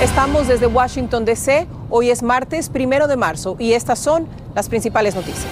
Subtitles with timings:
[0.00, 1.66] Estamos desde Washington, D.C.
[1.88, 5.50] Hoy es martes primero de marzo y estas son las principales noticias.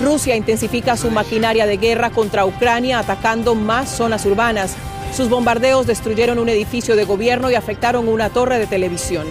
[0.00, 4.74] Rusia intensifica su maquinaria de guerra contra Ucrania atacando más zonas urbanas.
[5.14, 9.26] Sus bombardeos destruyeron un edificio de gobierno y afectaron una torre de televisión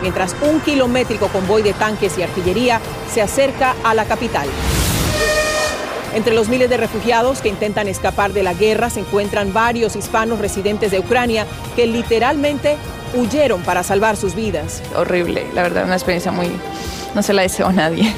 [0.00, 2.80] mientras un kilométrico convoy de tanques y artillería
[3.12, 4.46] se acerca a la capital.
[6.14, 10.38] Entre los miles de refugiados que intentan escapar de la guerra se encuentran varios hispanos
[10.38, 12.76] residentes de Ucrania que literalmente
[13.14, 14.82] huyeron para salvar sus vidas.
[14.96, 16.50] Horrible, la verdad, una experiencia muy...
[17.14, 18.12] no se la deseo a nadie.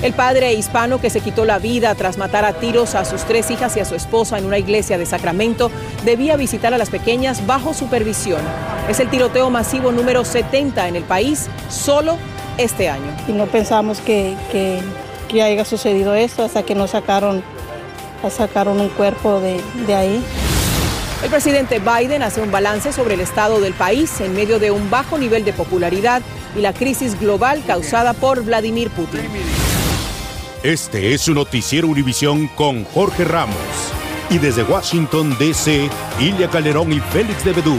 [0.00, 3.50] El padre hispano que se quitó la vida tras matar a tiros a sus tres
[3.50, 5.72] hijas y a su esposa en una iglesia de Sacramento
[6.04, 8.40] debía visitar a las pequeñas bajo supervisión.
[8.88, 12.16] Es el tiroteo masivo número 70 en el país solo
[12.58, 13.12] este año.
[13.26, 17.42] Y no pensamos que, que, haya sucedido esto hasta que nos sacaron,
[18.30, 20.24] sacaron un cuerpo de, de ahí.
[21.22, 24.88] El presidente Biden hace un balance sobre el estado del país en medio de un
[24.88, 26.22] bajo nivel de popularidad
[26.56, 29.22] y la crisis global causada por Vladimir Putin.
[30.62, 33.56] Este es su noticiero Univisión con Jorge Ramos.
[34.30, 37.78] Y desde Washington, D.C., Ilia Calderón y Félix de Bedú.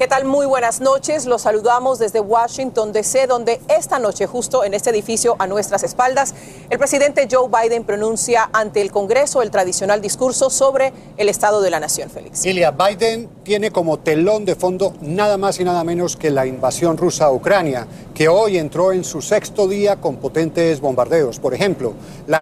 [0.00, 0.24] ¿Qué tal?
[0.24, 1.26] Muy buenas noches.
[1.26, 6.34] Los saludamos desde Washington, D.C., donde esta noche, justo en este edificio a nuestras espaldas,
[6.70, 11.68] el presidente Joe Biden pronuncia ante el Congreso el tradicional discurso sobre el estado de
[11.68, 12.46] la nación, Félix.
[12.46, 16.96] Ilia, Biden tiene como telón de fondo nada más y nada menos que la invasión
[16.96, 21.38] rusa a Ucrania, que hoy entró en su sexto día con potentes bombardeos.
[21.38, 21.92] Por ejemplo,
[22.26, 22.40] la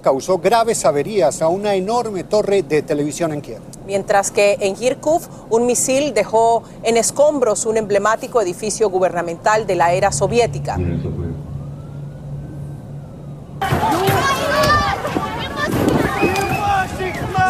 [0.00, 3.60] causó graves averías a una enorme torre de televisión en Kiev.
[3.84, 9.92] Mientras que en Kharkov un misil dejó en escombros un emblemático edificio gubernamental de la
[9.92, 10.78] era soviética.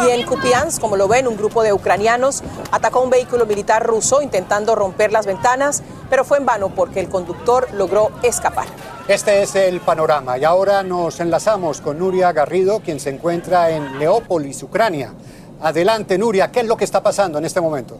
[0.05, 4.21] Y en Kupiansk, como lo ven, un grupo de ucranianos atacó un vehículo militar ruso
[4.21, 8.67] intentando romper las ventanas, pero fue en vano porque el conductor logró escapar.
[9.07, 13.99] Este es el panorama y ahora nos enlazamos con Nuria Garrido, quien se encuentra en
[13.99, 15.13] Leópolis, Ucrania.
[15.61, 17.99] Adelante, Nuria, ¿qué es lo que está pasando en este momento?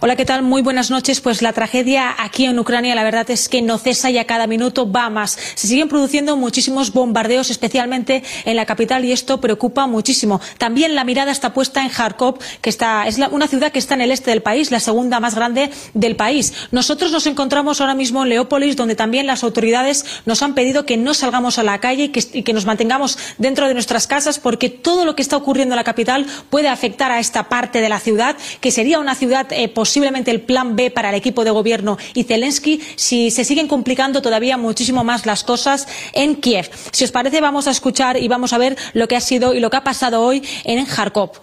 [0.00, 0.42] Hola, ¿qué tal?
[0.42, 1.20] Muy buenas noches.
[1.20, 4.46] Pues la tragedia aquí en Ucrania, la verdad es que no cesa y a cada
[4.46, 5.36] minuto va más.
[5.56, 10.40] Se siguen produciendo muchísimos bombardeos, especialmente en la capital, y esto preocupa muchísimo.
[10.56, 14.02] También la mirada está puesta en Kharkov, que está, es una ciudad que está en
[14.02, 16.52] el este del país, la segunda más grande del país.
[16.70, 20.96] Nosotros nos encontramos ahora mismo en Leópolis, donde también las autoridades nos han pedido que
[20.96, 24.38] no salgamos a la calle y que, y que nos mantengamos dentro de nuestras casas,
[24.38, 27.88] porque todo lo que está ocurriendo en la capital puede afectar a esta parte de
[27.88, 31.50] la ciudad, que sería una ciudad eh, posiblemente el plan B para el equipo de
[31.50, 36.70] gobierno y Zelensky si se siguen complicando todavía muchísimo más las cosas en Kiev.
[36.92, 39.60] Si os parece, vamos a escuchar y vamos a ver lo que ha sido y
[39.60, 41.40] lo que ha pasado hoy en Kharkov.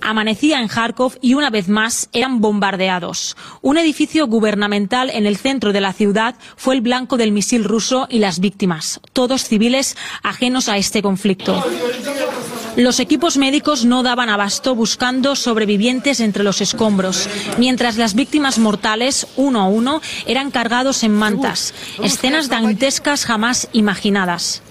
[0.00, 3.36] Amanecía en Kharkov y una vez más eran bombardeados.
[3.60, 8.06] Un edificio gubernamental en el centro de la ciudad fue el blanco del misil ruso
[8.08, 11.62] y las víctimas, todos civiles ajenos a este conflicto.
[12.76, 19.26] Los equipos médicos no daban abasto buscando sobrevivientes entre los escombros, mientras las víctimas mortales,
[19.36, 21.74] uno a uno, eran cargados en mantas.
[22.02, 24.62] Escenas dantescas jamás imaginadas.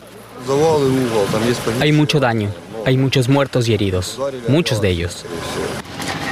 [1.80, 2.50] Hay mucho daño,
[2.86, 5.26] hay muchos muertos y heridos, muchos de ellos.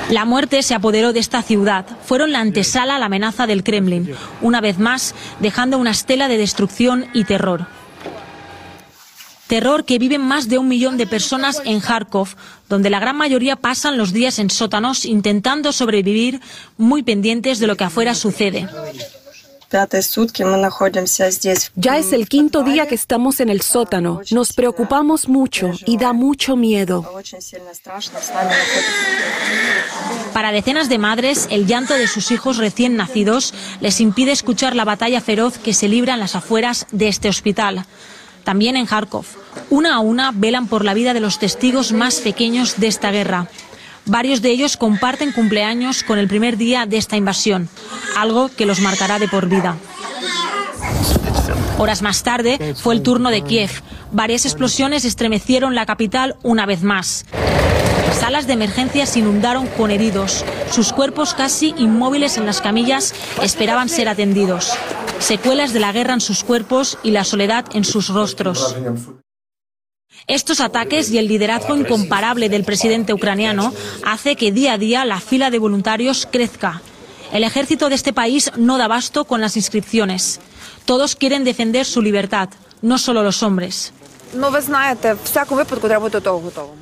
[0.10, 1.86] La muerte se apoderó de esta ciudad.
[2.04, 6.38] Fueron la antesala a la amenaza del Kremlin, una vez más dejando una estela de
[6.38, 7.68] destrucción y terror.
[9.50, 12.28] Terror que viven más de un millón de personas en Kharkov,
[12.69, 16.40] donde la gran mayoría pasan los días en sótanos intentando sobrevivir,
[16.78, 18.69] muy pendientes de lo que afuera sucede.
[21.75, 24.22] Ya es el quinto día que estamos en el sótano.
[24.30, 27.12] Nos preocupamos mucho y da mucho miedo.
[30.31, 34.86] Para decenas de madres, el llanto de sus hijos recién nacidos les impide escuchar la
[34.86, 37.88] batalla feroz que se libra en las afueras de este hospital.
[38.44, 39.26] También en Kharkov,
[39.70, 43.48] una a una velan por la vida de los testigos más pequeños de esta guerra.
[44.06, 47.70] Varios de ellos comparten cumpleaños con el primer día de esta invasión,
[48.18, 49.76] algo que los marcará de por vida.
[51.78, 53.70] Horas más tarde fue el turno de Kiev.
[54.12, 57.26] Varias explosiones estremecieron la capital una vez más.
[58.19, 60.44] Salas de emergencia se inundaron con heridos.
[60.71, 64.74] Sus cuerpos casi inmóviles en las camillas esperaban ser atendidos.
[65.19, 68.75] Secuelas de la guerra en sus cuerpos y la soledad en sus rostros.
[70.27, 73.74] Estos ataques y el liderazgo incomparable del presidente ucraniano
[74.06, 76.81] hace que día a día la fila de voluntarios crezca.
[77.31, 80.42] El ejército de este país no da basto con las inscripciones.
[80.83, 82.50] Todos quieren defender su libertad,
[82.81, 83.94] no solo los hombres.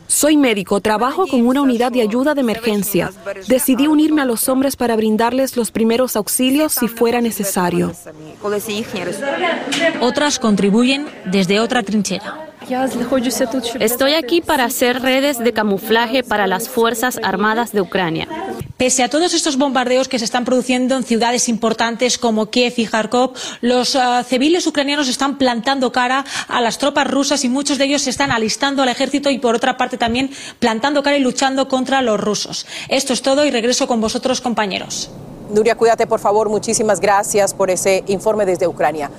[0.08, 3.12] Soy médico, trabajo con una unidad de ayuda de emergencia.
[3.48, 7.94] Decidí unirme a los hombres para brindarles los primeros auxilios si fuera necesario.
[10.02, 12.47] Otras contribuyen desde otra trinchera.
[13.80, 18.28] Estoy aquí para hacer redes de camuflaje para las Fuerzas Armadas de Ucrania.
[18.76, 22.86] Pese a todos estos bombardeos que se están produciendo en ciudades importantes como Kiev y
[22.86, 27.86] Kharkov, los uh, civiles ucranianos están plantando cara a las tropas rusas y muchos de
[27.86, 30.30] ellos se están alistando al ejército y por otra parte también
[30.60, 32.68] plantando cara y luchando contra los rusos.
[32.90, 35.10] Esto es todo y regreso con vosotros compañeros.
[35.50, 36.50] Nuria, cuídate por favor.
[36.50, 39.10] Muchísimas gracias por ese informe desde Ucrania.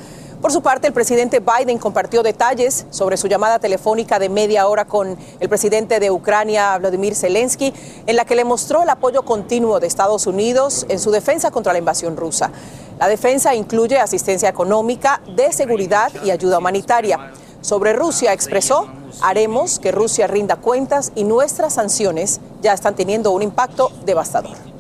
[0.41, 4.85] Por su parte, el presidente Biden compartió detalles sobre su llamada telefónica de media hora
[4.85, 7.75] con el presidente de Ucrania, Vladimir Zelensky,
[8.07, 11.73] en la que le mostró el apoyo continuo de Estados Unidos en su defensa contra
[11.73, 12.53] la invasión rusa.
[13.01, 17.33] La defensa incluye asistencia económica, de seguridad y ayuda humanitaria.
[17.61, 18.87] Sobre Rusia expresó,
[19.21, 24.78] haremos que Rusia rinda cuentas y nuestras sanciones ya están teniendo un impacto devastador.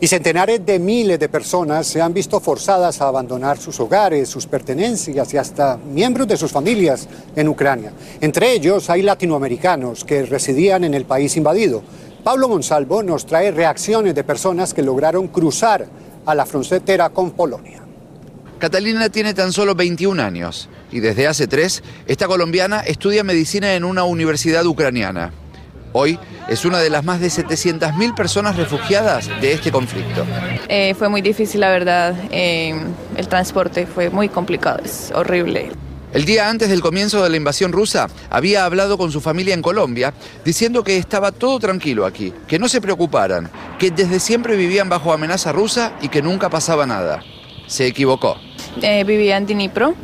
[0.00, 4.46] Y centenares de miles de personas se han visto forzadas a abandonar sus hogares, sus
[4.46, 7.92] pertenencias y hasta miembros de sus familias en Ucrania.
[8.20, 11.82] Entre ellos hay latinoamericanos que residían en el país invadido.
[12.22, 15.86] Pablo Monsalvo nos trae reacciones de personas que lograron cruzar
[16.24, 17.82] a la frontera con Polonia.
[18.60, 23.82] Catalina tiene tan solo 21 años y desde hace tres, esta colombiana estudia medicina en
[23.82, 25.32] una universidad ucraniana.
[25.92, 26.18] Hoy
[26.48, 30.24] es una de las más de 700.000 personas refugiadas de este conflicto.
[30.68, 32.14] Eh, fue muy difícil, la verdad.
[32.30, 32.74] Eh,
[33.16, 35.70] el transporte fue muy complicado, es horrible.
[36.12, 39.60] El día antes del comienzo de la invasión rusa, había hablado con su familia en
[39.60, 44.88] Colombia, diciendo que estaba todo tranquilo aquí, que no se preocuparan, que desde siempre vivían
[44.88, 47.22] bajo amenaza rusa y que nunca pasaba nada.
[47.66, 48.38] Se equivocó.
[48.80, 49.94] Eh, vivía en Dnipro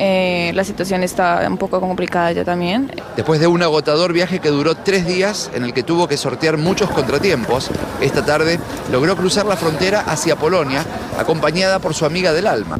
[0.00, 2.92] eh, la situación está un poco complicada ya también.
[3.16, 6.56] Después de un agotador viaje que duró tres días, en el que tuvo que sortear
[6.56, 7.68] muchos contratiempos,
[8.00, 8.60] esta tarde
[8.92, 10.84] logró cruzar la frontera hacia Polonia,
[11.18, 12.78] acompañada por su amiga del alma.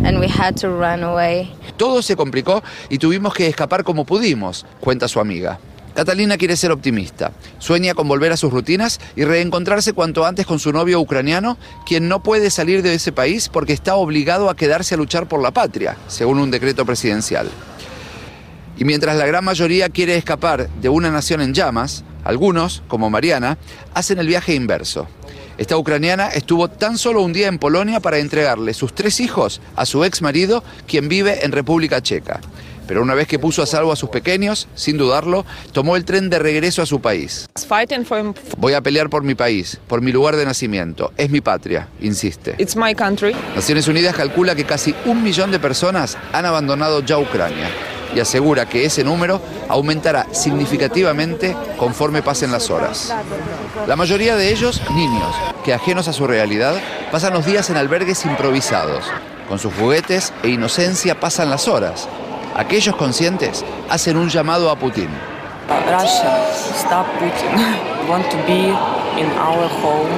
[1.76, 5.58] Todo se complicó y tuvimos que escapar como pudimos, cuenta su amiga.
[5.98, 7.32] Catalina quiere ser optimista.
[7.58, 12.06] Sueña con volver a sus rutinas y reencontrarse cuanto antes con su novio ucraniano, quien
[12.06, 15.50] no puede salir de ese país porque está obligado a quedarse a luchar por la
[15.50, 17.50] patria, según un decreto presidencial.
[18.76, 23.58] Y mientras la gran mayoría quiere escapar de una nación en llamas, algunos, como Mariana,
[23.92, 25.08] hacen el viaje inverso.
[25.56, 29.84] Esta ucraniana estuvo tan solo un día en Polonia para entregarle sus tres hijos a
[29.84, 32.40] su ex marido, quien vive en República Checa
[32.88, 36.30] pero una vez que puso a salvo a sus pequeños, sin dudarlo, tomó el tren
[36.30, 37.46] de regreso a su país.
[38.56, 41.12] Voy a pelear por mi país, por mi lugar de nacimiento.
[41.18, 42.56] Es mi patria, insiste.
[43.54, 47.68] Naciones Unidas calcula que casi un millón de personas han abandonado ya Ucrania
[48.16, 53.14] y asegura que ese número aumentará significativamente conforme pasen las horas.
[53.86, 56.80] La mayoría de ellos, niños, que ajenos a su realidad,
[57.12, 59.04] pasan los días en albergues improvisados.
[59.46, 62.08] Con sus juguetes e inocencia pasan las horas
[62.58, 65.08] Aquellos conscientes hacen un llamado a Putin.
[65.88, 67.54] Russia, stop Putin.
[68.08, 68.74] Want to be
[69.20, 70.10] in our home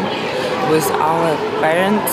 [0.70, 2.11] with our parents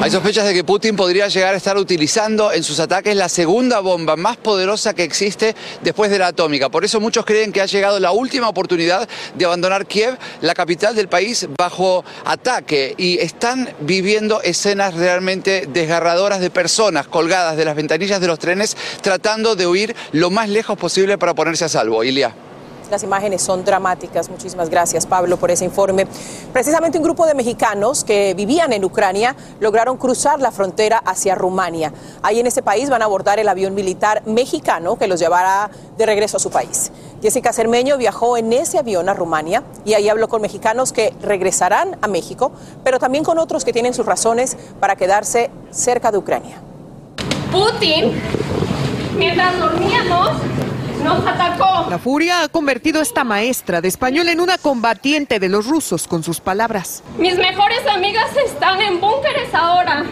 [0.00, 3.80] hay sospechas de que Putin podría llegar a estar utilizando en sus ataques la segunda
[3.80, 6.70] bomba más poderosa que existe después de la atómica.
[6.70, 10.94] Por eso muchos creen que ha llegado la última oportunidad de abandonar Kiev, la capital
[10.94, 12.94] del país, bajo ataque.
[12.96, 18.76] Y están viviendo escenas realmente desgarradoras de personas colgadas de las ventanillas de los trenes
[19.02, 22.02] tratando de huir lo más lejos posible para ponerse a salvo.
[22.02, 22.34] Ilia.
[22.92, 24.28] Las imágenes son dramáticas.
[24.28, 26.06] Muchísimas gracias, Pablo, por ese informe.
[26.52, 31.90] Precisamente un grupo de mexicanos que vivían en Ucrania lograron cruzar la frontera hacia Rumania.
[32.20, 36.04] Ahí en ese país van a abordar el avión militar mexicano que los llevará de
[36.04, 36.92] regreso a su país.
[37.22, 41.96] Jessica Cermeño viajó en ese avión a Rumania y ahí habló con mexicanos que regresarán
[42.02, 42.52] a México,
[42.84, 46.60] pero también con otros que tienen sus razones para quedarse cerca de Ucrania.
[47.50, 48.20] Putin,
[49.16, 50.32] mientras dormíamos,
[51.02, 51.86] nos atacó.
[51.90, 56.06] La furia ha convertido a esta maestra de español en una combatiente de los rusos
[56.06, 57.02] con sus palabras.
[57.18, 60.04] Mis mejores amigas están en búnkeres ahora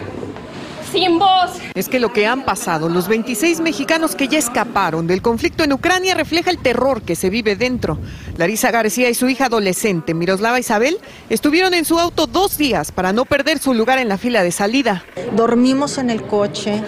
[0.91, 1.51] sin voz.
[1.73, 5.73] Es que lo que han pasado los 26 mexicanos que ya escaparon del conflicto en
[5.73, 7.97] Ucrania refleja el terror que se vive dentro.
[8.37, 10.97] Larisa García y su hija adolescente, Miroslava Isabel,
[11.29, 14.51] estuvieron en su auto dos días para no perder su lugar en la fila de
[14.51, 15.03] salida.
[15.35, 16.81] Dormimos en el coche.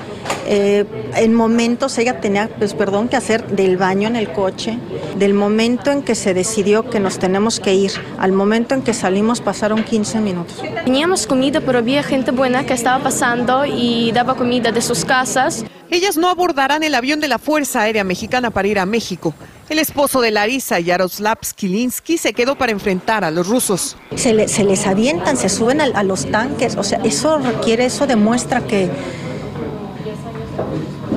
[0.45, 4.77] Eh, en momentos ella tenía, pues perdón, que hacer del baño en el coche.
[5.17, 8.93] Del momento en que se decidió que nos tenemos que ir, al momento en que
[8.93, 10.61] salimos pasaron 15 minutos.
[10.83, 15.65] Teníamos comida, pero había gente buena que estaba pasando y daba comida de sus casas.
[15.89, 19.35] Ellas no abordarán el avión de la Fuerza Aérea Mexicana para ir a México.
[19.69, 23.95] El esposo de Larisa, Yaroslav Skilinski, se quedó para enfrentar a los rusos.
[24.15, 28.61] Se, les avientan, se suben a, a los tanques, o sea, eso requiere, eso demuestra
[28.61, 28.89] que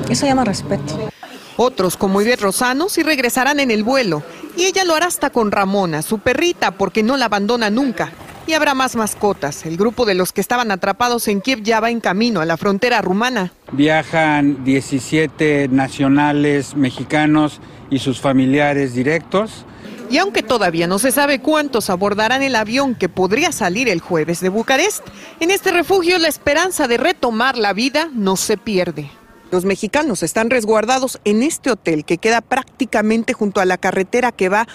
[0.09, 1.09] eso llama respeto.
[1.57, 4.21] Otros, como Ivette Rosano, sí regresarán en el vuelo.
[4.55, 8.11] Y ella lo hará hasta con Ramona, su perrita, porque no la abandona nunca.
[8.45, 9.65] Y habrá más mascotas.
[9.65, 12.57] El grupo de los que estaban atrapados en Kiev ya va en camino a la
[12.57, 13.51] frontera rumana.
[13.71, 17.59] Viajan 17 nacionales mexicanos
[17.89, 19.65] y sus familiares directos.
[20.09, 24.39] Y aunque todavía no se sabe cuántos abordarán el avión que podría salir el jueves
[24.39, 25.05] de Bucarest,
[25.39, 29.09] en este refugio la esperanza de retomar la vida no se pierde.
[29.49, 34.49] Los mexicanos están resguardados en este hotel que queda prácticamente junto a la carretera que
[34.49, 34.67] va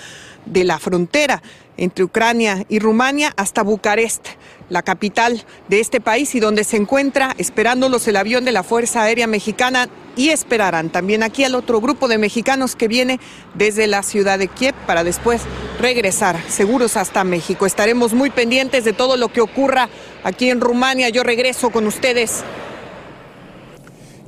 [0.47, 1.43] de la frontera
[1.77, 4.27] entre Ucrania y Rumania hasta Bucarest,
[4.71, 9.03] la capital de este país y donde se encuentra esperándolos el avión de la Fuerza
[9.03, 13.21] Aérea Mexicana y esperarán también aquí al otro grupo de mexicanos que viene
[13.55, 15.43] desde la ciudad de Kiev para después
[15.81, 17.67] regresar seguros hasta México.
[17.67, 19.89] Estaremos muy pendientes de todo lo que ocurra
[20.25, 21.11] aquí en Rumania.
[21.11, 22.43] Yo regreso con ustedes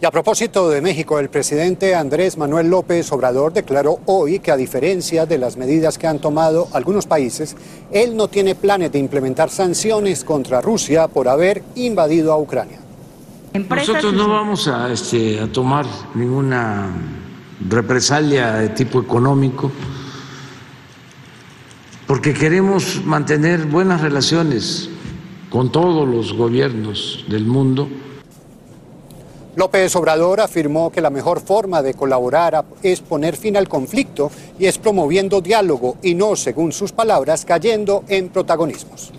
[0.04, 4.56] y a propósito de México, el presidente Andrés Manuel López Obrador declaró hoy que a
[4.58, 7.56] diferencia de las medidas que han tomado algunos países,
[7.90, 12.80] él no tiene planes de implementar sanciones contra Rusia por haber invadido a Ucrania.
[13.54, 16.90] Nosotros no vamos a, este, a tomar ninguna
[17.66, 19.72] represalia de tipo económico
[22.06, 24.90] porque queremos mantener buenas relaciones
[25.48, 27.88] con todos los gobiernos del mundo
[29.56, 34.66] López Obrador afirmó que la mejor forma de colaborar es poner fin al conflicto y
[34.66, 39.12] es promoviendo diálogo y no, según sus palabras, cayendo en protagonismos.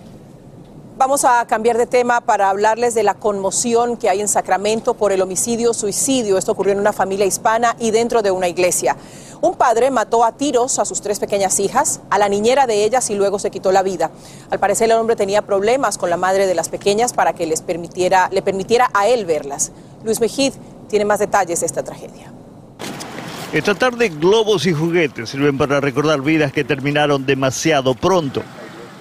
[0.97, 5.13] Vamos a cambiar de tema para hablarles de la conmoción que hay en Sacramento por
[5.13, 6.37] el homicidio-suicidio.
[6.37, 8.97] Esto ocurrió en una familia hispana y dentro de una iglesia.
[9.41, 13.09] Un padre mató a tiros a sus tres pequeñas hijas, a la niñera de ellas
[13.09, 14.11] y luego se quitó la vida.
[14.49, 17.61] Al parecer el hombre tenía problemas con la madre de las pequeñas para que les
[17.61, 19.71] permitiera, le permitiera a él verlas.
[20.05, 20.53] Luis Mejid
[20.87, 22.31] tiene más detalles de esta tragedia.
[23.51, 28.43] Esta tarde globos y juguetes sirven para recordar vidas que terminaron demasiado pronto.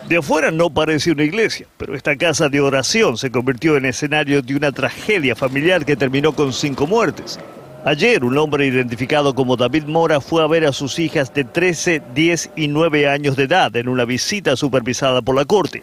[0.08, 4.42] De afuera no parece una iglesia, pero esta casa de oración se convirtió en escenario
[4.42, 7.38] de una tragedia familiar que terminó con cinco muertes.
[7.84, 12.02] Ayer un hombre identificado como David Mora fue a ver a sus hijas de 13,
[12.14, 15.82] 10 y 9 años de edad en una visita supervisada por la corte.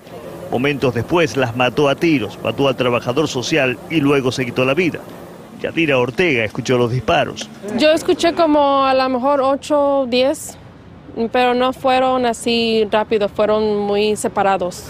[0.52, 4.74] Momentos después las mató a tiros, mató al trabajador social y luego se quitó la
[4.74, 5.00] vida.
[5.62, 7.50] Yadira Ortega escuchó los disparos.
[7.78, 10.58] Yo escuché como a lo mejor 8 o 10
[11.32, 14.86] pero no fueron así rápidos, fueron muy separados.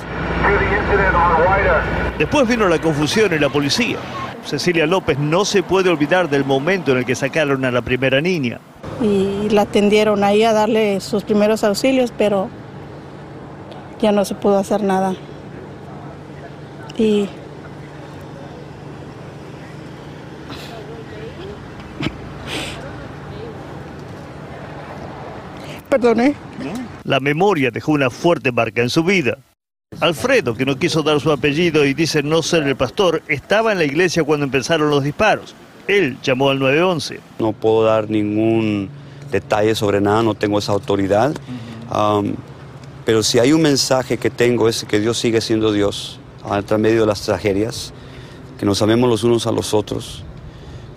[2.17, 3.97] Después vino la confusión y la policía.
[4.45, 8.21] Cecilia López no se puede olvidar del momento en el que sacaron a la primera
[8.21, 8.59] niña.
[9.01, 12.49] Y la atendieron ahí a darle sus primeros auxilios, pero
[13.99, 15.15] ya no se pudo hacer nada.
[16.98, 17.27] Y
[25.91, 26.36] Perdone.
[27.03, 29.39] La memoria dejó una fuerte marca en su vida.
[30.00, 33.77] Alfredo, que no quiso dar su apellido y dice no ser el pastor, estaba en
[33.77, 35.53] la iglesia cuando empezaron los disparos.
[35.89, 37.19] Él llamó al 911.
[37.39, 38.89] No puedo dar ningún
[39.31, 41.36] detalle sobre nada, no tengo esa autoridad.
[41.93, 42.36] Um,
[43.03, 47.01] pero si hay un mensaje que tengo es que Dios sigue siendo Dios a medio
[47.01, 47.93] de las tragedias,
[48.60, 50.24] que nos amemos los unos a los otros,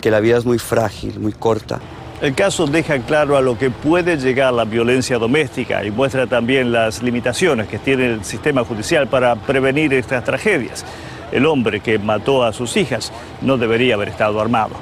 [0.01, 1.81] que la vida es muy frágil, muy corta
[2.25, 6.73] el caso deja claro a lo que puede llegar la violencia doméstica y muestra también
[6.73, 10.87] las limitaciones que tiene el sistema judicial para prevenir estas tragedias.
[11.33, 14.75] El hombre que mató a sus hijas no debería haber estado armado.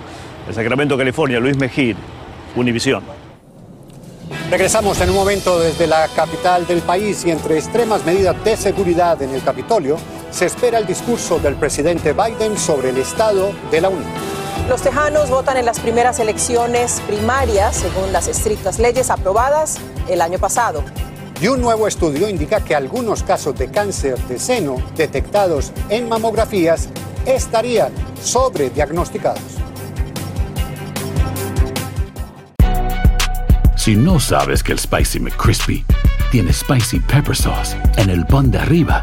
[0.47, 1.97] En Sacramento, California, Luis Mejid,
[2.55, 3.03] Univisión.
[4.49, 9.21] Regresamos en un momento desde la capital del país y entre extremas medidas de seguridad
[9.21, 9.97] en el Capitolio
[10.33, 14.11] se espera el discurso del presidente Biden sobre el estado de la Unión.
[14.69, 20.39] Los tejanos votan en las primeras elecciones primarias según las estrictas leyes aprobadas el año
[20.39, 20.83] pasado.
[21.41, 26.89] Y un nuevo estudio indica que algunos casos de cáncer de seno detectados en mamografías
[27.27, 29.43] estarían sobrediagnosticados.
[33.77, 35.85] Si no sabes que el Spicy McCrispy
[36.31, 39.03] tiene Spicy Pepper Sauce en el pan de arriba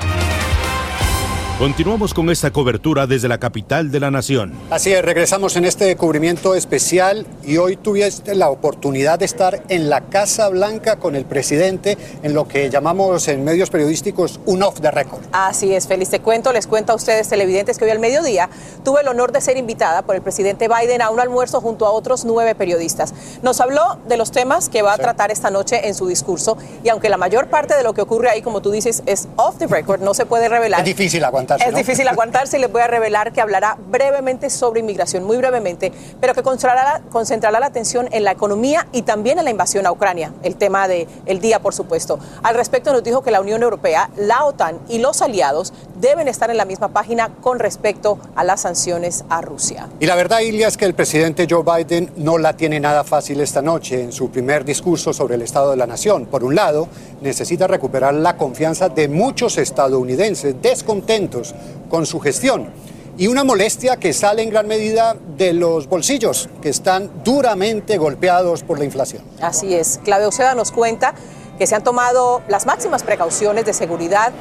[1.61, 4.51] Continuamos con esta cobertura desde la capital de la nación.
[4.71, 9.87] Así es, regresamos en este cubrimiento especial y hoy tuviste la oportunidad de estar en
[9.87, 14.81] la Casa Blanca con el presidente en lo que llamamos en medios periodísticos un off
[14.81, 15.21] the record.
[15.33, 18.49] Así es, feliz te cuento, les cuento a ustedes televidentes que hoy al mediodía
[18.83, 21.91] tuve el honor de ser invitada por el presidente Biden a un almuerzo junto a
[21.91, 23.13] otros nueve periodistas.
[23.43, 26.89] Nos habló de los temas que va a tratar esta noche en su discurso y
[26.89, 29.67] aunque la mayor parte de lo que ocurre ahí, como tú dices, es off the
[29.67, 30.79] record, no se puede revelar.
[30.79, 31.50] Es difícil aguantar.
[31.59, 35.91] Es difícil aguantarse y les voy a revelar que hablará brevemente sobre inmigración, muy brevemente,
[36.19, 39.91] pero que concentrará, concentrará la atención en la economía y también en la invasión a
[39.91, 42.19] Ucrania, el tema del el día, por supuesto.
[42.43, 46.49] Al respecto, nos dijo que la Unión Europea, la OTAN y los aliados deben estar
[46.49, 49.87] en la misma página con respecto a las sanciones a Rusia.
[49.99, 53.39] Y la verdad, Ilia, es que el presidente Joe Biden no la tiene nada fácil
[53.41, 56.25] esta noche en su primer discurso sobre el Estado de la Nación.
[56.25, 56.87] Por un lado,
[57.21, 61.40] necesita recuperar la confianza de muchos estadounidenses descontentos
[61.89, 62.69] con su gestión.
[63.17, 68.63] Y una molestia que sale en gran medida de los bolsillos, que están duramente golpeados
[68.63, 69.21] por la inflación.
[69.41, 69.99] Así es.
[70.03, 71.13] Claudio Oceda nos cuenta
[71.57, 74.31] que se han tomado las máximas precauciones de seguridad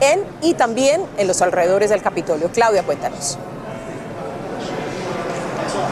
[0.00, 2.50] en y también en los alrededores del Capitolio.
[2.50, 3.38] Claudia, cuéntanos.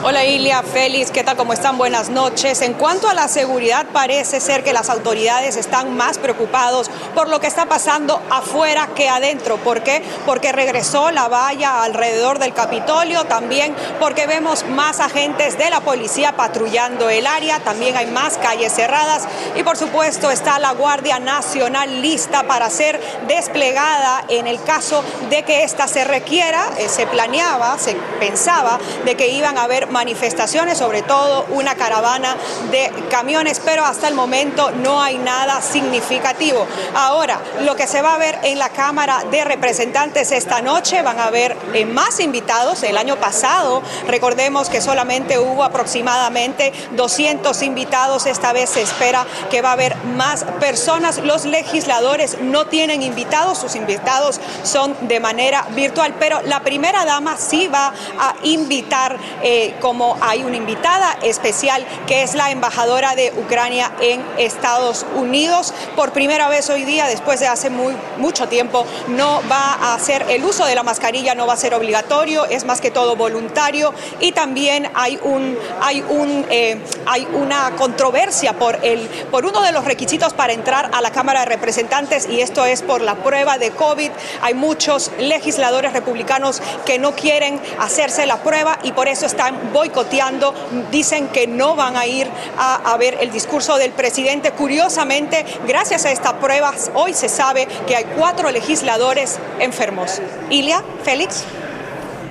[0.00, 1.36] Hola Ilia, Félix, ¿qué tal?
[1.36, 1.78] ¿Cómo están?
[1.78, 2.62] Buenas noches.
[2.62, 7.38] En cuanto a la seguridad, parece ser que las autoridades están más preocupados por lo
[7.38, 9.58] que está pasando afuera que adentro.
[9.58, 10.02] ¿Por qué?
[10.26, 16.36] Porque regresó la valla alrededor del Capitolio, también porque vemos más agentes de la policía
[16.36, 22.02] patrullando el área, también hay más calles cerradas y por supuesto está la Guardia Nacional
[22.02, 26.70] lista para ser desplegada en el caso de que ésta se requiera.
[26.78, 32.36] Eh, se planeaba, se pensaba de que iban a haber manifestaciones, sobre todo una caravana
[32.70, 36.66] de camiones, pero hasta el momento no hay nada significativo.
[36.94, 41.18] Ahora, lo que se va a ver en la Cámara de Representantes esta noche, van
[41.18, 42.82] a haber eh, más invitados.
[42.82, 49.62] El año pasado, recordemos que solamente hubo aproximadamente 200 invitados, esta vez se espera que
[49.62, 51.18] va a haber más personas.
[51.18, 57.36] Los legisladores no tienen invitados, sus invitados son de manera virtual, pero la primera dama
[57.36, 63.32] sí va a invitar eh, como hay una invitada especial que es la embajadora de
[63.36, 65.72] Ucrania en Estados Unidos.
[65.96, 70.24] Por primera vez hoy día, después de hace muy, mucho tiempo, no va a hacer
[70.28, 73.94] el uso de la mascarilla, no va a ser obligatorio, es más que todo voluntario
[74.20, 79.72] y también hay, un, hay, un, eh, hay una controversia por, el, por uno de
[79.72, 83.58] los requisitos para entrar a la Cámara de Representantes y esto es por la prueba
[83.58, 84.10] de COVID.
[84.42, 90.54] Hay muchos legisladores republicanos que no quieren hacerse la prueba y por eso están boicoteando,
[90.90, 94.52] dicen que no van a ir a, a, ver el discurso del presidente.
[94.52, 100.20] Curiosamente, gracias a estas pruebas, hoy se sabe que hay cuatro legisladores enfermos.
[100.50, 101.44] Ilia, Félix.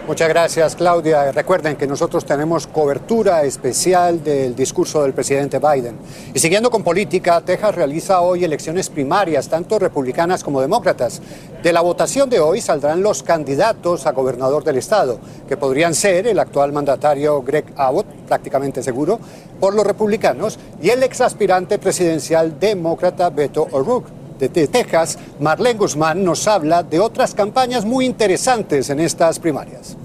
[0.07, 1.31] Muchas gracias, Claudia.
[1.31, 5.95] Recuerden que nosotros tenemos cobertura especial del discurso del presidente Biden.
[6.33, 11.21] Y siguiendo con política, Texas realiza hoy elecciones primarias, tanto republicanas como demócratas.
[11.61, 16.25] De la votación de hoy saldrán los candidatos a gobernador del estado, que podrían ser
[16.25, 19.19] el actual mandatario Greg Abbott, prácticamente seguro,
[19.59, 26.23] por los republicanos, y el ex aspirante presidencial demócrata Beto O'Rourke de Texas, Marlene Guzmán
[26.23, 29.97] nos habla de otras campañas muy interesantes en estas primarias.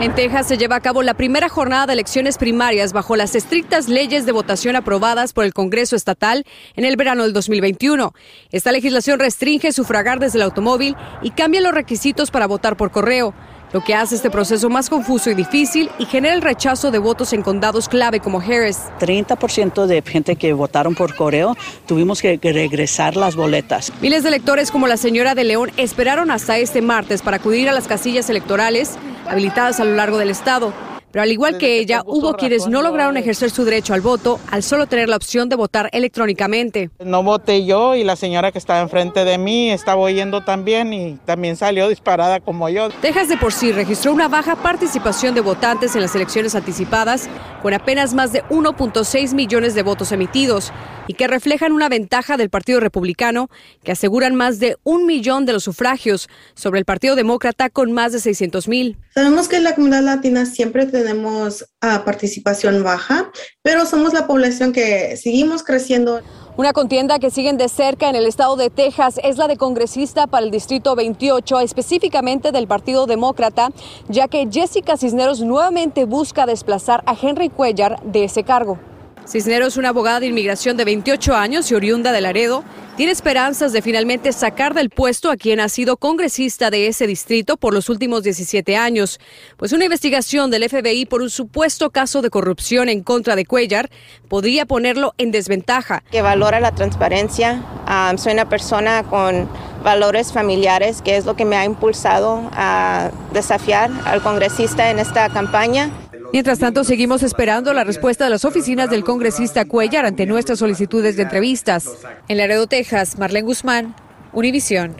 [0.00, 3.88] En Texas se lleva a cabo la primera jornada de elecciones primarias bajo las estrictas
[3.88, 8.12] leyes de votación aprobadas por el Congreso Estatal en el verano del 2021.
[8.50, 13.32] Esta legislación restringe sufragar desde el automóvil y cambia los requisitos para votar por correo
[13.72, 17.32] lo que hace este proceso más confuso y difícil y genera el rechazo de votos
[17.32, 18.78] en condados clave como Harris.
[19.00, 21.56] 30% de gente que votaron por correo
[21.86, 23.92] tuvimos que regresar las boletas.
[24.00, 27.72] Miles de electores como la señora de León esperaron hasta este martes para acudir a
[27.72, 28.96] las casillas electorales
[29.28, 30.72] habilitadas a lo largo del estado.
[31.12, 34.62] Pero al igual que ella, hubo quienes no lograron ejercer su derecho al voto al
[34.62, 36.90] solo tener la opción de votar electrónicamente.
[37.04, 41.18] No voté yo y la señora que estaba enfrente de mí estaba oyendo también y
[41.24, 42.88] también salió disparada como yo.
[43.02, 47.28] Texas de por sí registró una baja participación de votantes en las elecciones anticipadas,
[47.62, 50.72] con apenas más de 1.6 millones de votos emitidos
[51.06, 53.48] y que reflejan una ventaja del Partido Republicano,
[53.82, 58.12] que aseguran más de un millón de los sufragios sobre el Partido Demócrata con más
[58.12, 58.96] de 600 mil.
[59.14, 63.30] Sabemos que en la comunidad latina siempre tenemos uh, participación baja,
[63.62, 66.20] pero somos la población que seguimos creciendo.
[66.56, 70.26] Una contienda que siguen de cerca en el estado de Texas es la de congresista
[70.26, 73.70] para el Distrito 28, específicamente del Partido Demócrata,
[74.08, 78.78] ya que Jessica Cisneros nuevamente busca desplazar a Henry Cuellar de ese cargo.
[79.26, 82.64] Cisneros, una abogada de inmigración de 28 años y oriunda de Laredo,
[82.96, 87.56] tiene esperanzas de finalmente sacar del puesto a quien ha sido congresista de ese distrito
[87.56, 89.18] por los últimos 17 años,
[89.56, 93.88] pues una investigación del FBI por un supuesto caso de corrupción en contra de Cuellar
[94.28, 96.02] podría ponerlo en desventaja.
[96.10, 99.48] Que valora la transparencia, um, soy una persona con
[99.82, 105.28] valores familiares, que es lo que me ha impulsado a desafiar al congresista en esta
[105.30, 105.90] campaña.
[106.32, 111.16] Mientras tanto, seguimos esperando la respuesta de las oficinas del congresista Cuellar ante nuestras solicitudes
[111.16, 111.90] de entrevistas.
[112.26, 113.94] En Laredo, Texas, Marlene Guzmán,
[114.32, 114.96] Univisión.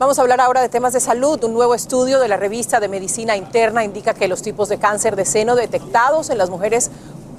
[0.00, 1.42] Vamos a hablar ahora de temas de salud.
[1.44, 5.14] Un nuevo estudio de la revista de Medicina Interna indica que los tipos de cáncer
[5.14, 6.90] de seno detectados en las mujeres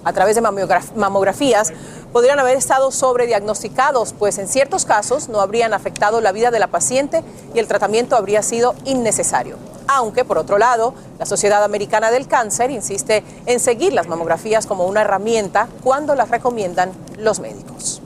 [0.06, 1.74] a través de mamografías
[2.16, 6.68] podrían haber estado sobrediagnosticados, pues en ciertos casos no habrían afectado la vida de la
[6.68, 12.28] paciente y el tratamiento habría sido innecesario aunque por otro lado, la Sociedad Americana del
[12.28, 18.02] Cáncer insiste en seguir las mamografías como una herramienta cuando las recomiendan los médicos.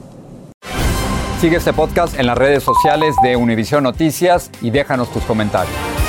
[1.40, 5.99] Sigue este podcast en las redes sociales de Univision Noticias y déjanos tus comentarios.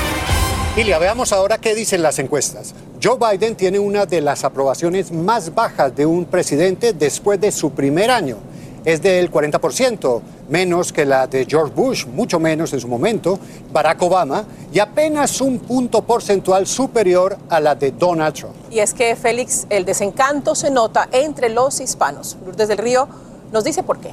[0.76, 2.74] Ilia, veamos ahora qué dicen las encuestas.
[3.02, 7.72] Joe Biden tiene una de las aprobaciones más bajas de un presidente después de su
[7.72, 8.38] primer año
[8.84, 13.38] es del 40%, menos que la de George Bush, mucho menos en su momento,
[13.72, 18.54] Barack Obama, y apenas un punto porcentual superior a la de Donald Trump.
[18.70, 22.36] Y es que, Félix, el desencanto se nota entre los hispanos.
[22.44, 23.08] Lourdes del Río
[23.52, 24.10] nos dice por qué.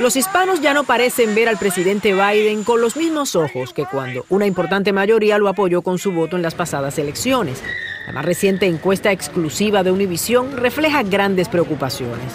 [0.00, 4.24] Los hispanos ya no parecen ver al presidente Biden con los mismos ojos que cuando
[4.28, 7.60] una importante mayoría lo apoyó con su voto en las pasadas elecciones.
[8.06, 12.32] La más reciente encuesta exclusiva de Univision refleja grandes preocupaciones.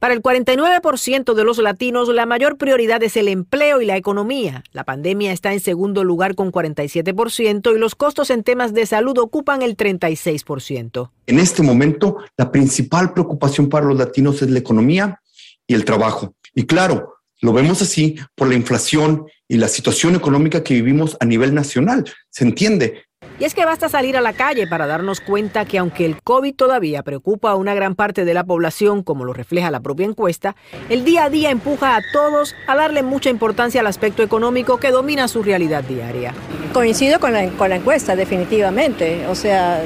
[0.00, 4.64] Para el 49% de los latinos, la mayor prioridad es el empleo y la economía.
[4.72, 9.16] La pandemia está en segundo lugar con 47% y los costos en temas de salud
[9.18, 11.10] ocupan el 36%.
[11.28, 15.20] En este momento, la principal preocupación para los latinos es la economía
[15.68, 16.34] y el trabajo.
[16.56, 21.26] Y claro, lo vemos así por la inflación y la situación económica que vivimos a
[21.26, 22.04] nivel nacional.
[22.30, 23.04] Se entiende,
[23.38, 26.54] y es que basta salir a la calle para darnos cuenta que aunque el COVID
[26.54, 30.56] todavía preocupa a una gran parte de la población, como lo refleja la propia encuesta,
[30.88, 34.90] el día a día empuja a todos a darle mucha importancia al aspecto económico que
[34.90, 36.32] domina su realidad diaria.
[36.72, 39.26] Coincido con la, con la encuesta, definitivamente.
[39.26, 39.82] O sea,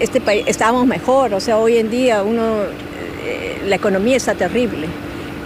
[0.00, 1.34] este país estamos mejor.
[1.34, 2.62] O sea, hoy en día uno,
[3.24, 4.88] eh, la economía está terrible.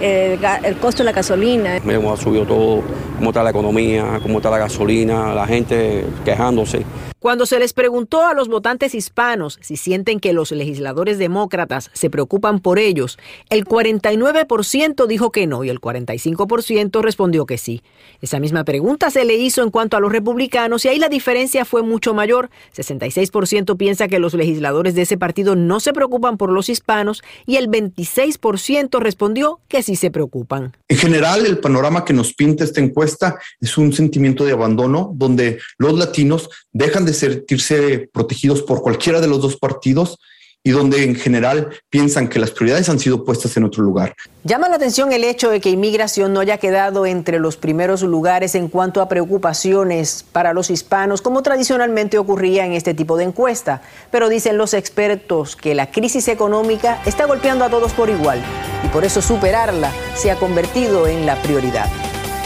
[0.00, 1.76] El, el, costo de la gasolina.
[1.76, 2.82] Hemos subido todo,
[3.18, 6.85] cómo está la economía, cómo está la gasolina, la gente quejándose.
[7.26, 12.08] Cuando se les preguntó a los votantes hispanos si sienten que los legisladores demócratas se
[12.08, 13.18] preocupan por ellos,
[13.50, 17.82] el 49% dijo que no y el 45% respondió que sí.
[18.22, 21.64] Esa misma pregunta se le hizo en cuanto a los republicanos y ahí la diferencia
[21.64, 22.48] fue mucho mayor.
[22.76, 27.56] 66% piensa que los legisladores de ese partido no se preocupan por los hispanos y
[27.56, 30.76] el 26% respondió que sí se preocupan.
[30.86, 35.58] En general, el panorama que nos pinta esta encuesta es un sentimiento de abandono donde
[35.76, 40.18] los latinos dejan de sentirse protegidos por cualquiera de los dos partidos
[40.66, 44.16] y donde en general piensan que las prioridades han sido puestas en otro lugar.
[44.42, 48.57] Llama la atención el hecho de que inmigración no haya quedado entre los primeros lugares
[48.57, 53.81] en cuanto a preocupaciones para los hispanos, como tradicionalmente ocurría en este tipo de encuesta.
[54.11, 58.42] Pero dicen los expertos que la crisis económica está golpeando a todos por igual
[58.85, 61.87] y por eso superarla se ha convertido en la prioridad.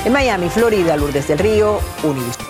[0.04, 2.49] En Miami, Florida, Lourdes del Río, Univision.